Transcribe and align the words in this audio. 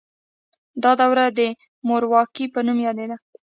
دا 0.83 0.91
دوره 1.01 1.25
د 1.37 1.39
مورواکۍ 1.87 2.45
په 2.53 2.59
نوم 2.67 2.77
یادیده. 2.85 3.17